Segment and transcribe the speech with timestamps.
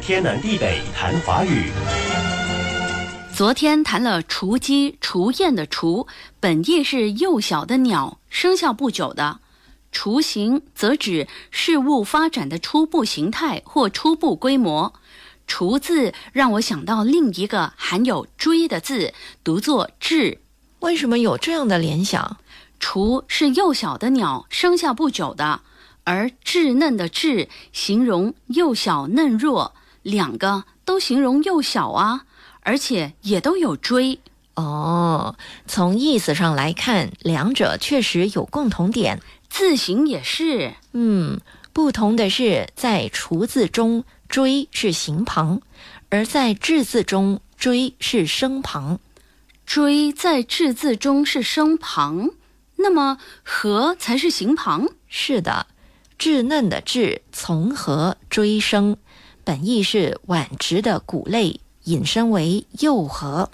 [0.00, 1.70] 天南地北谈华语。
[3.34, 6.06] 昨天谈了雏鸡、雏燕的雏，
[6.40, 9.40] 本意是幼小的鸟，生效不久的；
[9.92, 14.94] 雏形则指事物发展的初步形态或初步规模。
[15.46, 19.12] 雏字让我想到另一个含有“追”的字，
[19.44, 20.38] 读作“稚”。
[20.80, 22.38] 为什么有这样的联想？
[22.78, 25.60] 雏是幼小的鸟，生下不久的，
[26.04, 32.24] 而稚嫩的“稚”形容幼小嫩弱，两个都形容幼小啊，
[32.60, 34.20] 而且也都有“追”。
[34.54, 35.36] 哦，
[35.66, 40.74] 从意思上来看，两者确实有共同点，字形也是。
[40.92, 41.40] 嗯，
[41.72, 44.04] 不同的是，在“厨”字中。
[44.28, 45.60] 追是形旁，
[46.08, 49.00] 而在稚字中，追是声旁。
[49.66, 52.30] 追在稚字中是声旁，
[52.76, 54.86] 那么禾才是形旁。
[55.08, 55.66] 是的，
[56.16, 58.96] 稚嫩的稚从禾追生，
[59.44, 63.50] 本意是晚植的谷类，引申为幼禾。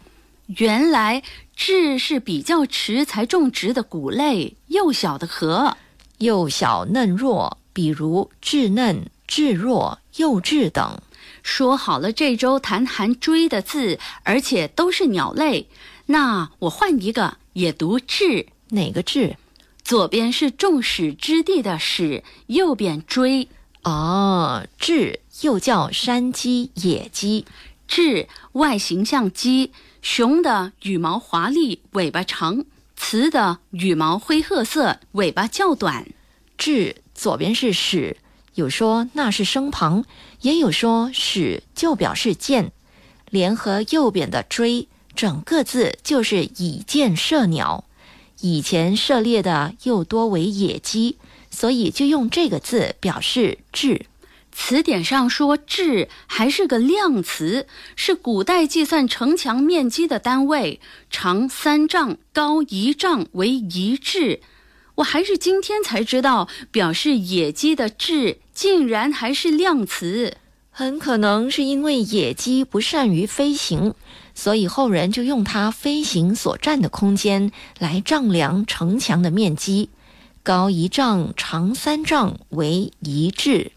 [0.46, 1.22] 原来
[1.56, 5.76] 稚是比较迟才种植的谷类，幼小的禾，
[6.18, 9.10] 幼小嫩弱，比如稚嫩。
[9.28, 11.02] 稚弱、幼稚等，
[11.42, 15.66] 说好了这周谈含“追”的字，而且都是鸟类。
[16.06, 18.46] 那我换一个，也读“稚”。
[18.70, 19.34] 哪个“稚”？
[19.82, 23.48] 左边是众矢之的的“矢”，右边“追”。
[23.86, 27.46] 哦，雉又叫山鸡、野鸡。
[27.88, 29.70] 雉外形像鸡，
[30.02, 32.64] 雄的羽毛华丽，尾巴长；
[32.96, 36.04] 雌的羽毛灰褐色，尾巴较短。
[36.58, 38.16] 雉左边是“矢”。
[38.56, 40.04] 有说那是声旁，
[40.40, 42.72] 也有说矢就表示箭，
[43.30, 47.84] 联合右边的锥，整个字就是以箭射鸟。
[48.40, 51.18] 以前射猎的又多为野鸡，
[51.56, 54.04] 所以就用这个字表示质。
[54.52, 64.40] 词典上说质还是个量词，是古代计算城墙面积的单位，长三丈，高一丈为一稚。
[64.96, 70.36] 我还是今天才知道，表示野鸡的“雉”竟然还是量词。
[70.70, 73.94] 很可能是因为野鸡不善于飞行，
[74.34, 79.88] 所以后人就用它飞行所占的空间来丈量城墙的面积。
[80.46, 83.72] 高一丈，长三丈为一雉。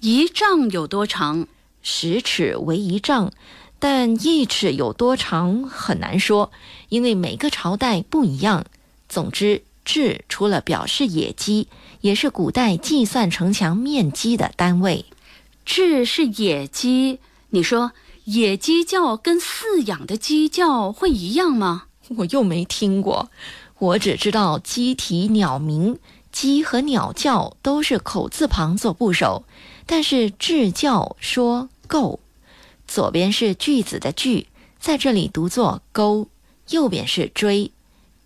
[0.00, 1.46] 一丈有多长？
[1.82, 3.30] 十尺为一丈，
[3.78, 6.50] 但一尺有多长很难说，
[6.88, 8.64] 因为每个朝代不一样。
[9.06, 9.64] 总之。
[9.84, 11.68] 雉除了表示野鸡，
[12.00, 15.04] 也是古代计算城墙面积的单位。
[15.66, 17.18] 雉是野鸡，
[17.50, 17.92] 你说
[18.24, 21.84] 野鸡叫跟饲养的鸡叫会一样吗？
[22.16, 23.30] 我又没听过，
[23.80, 25.98] 我只知道鸡啼鸟鸣，
[26.32, 29.44] 鸡和鸟叫都是口字旁做部首，
[29.86, 32.18] 但是雉叫说够。
[32.88, 34.48] 左边是句子的句，
[34.80, 36.26] 在这里读作勾，
[36.70, 37.70] 右边是追。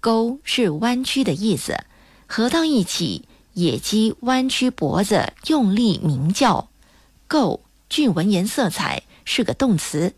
[0.00, 1.84] 钩是弯曲的意思，
[2.26, 6.68] 合到一起，野鸡弯曲脖子，用力鸣叫。
[7.28, 10.14] 够具文言色彩，是个动词，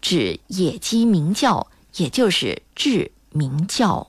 [0.00, 1.66] 指野鸡鸣叫，
[1.96, 4.08] 也就是雉鸣叫。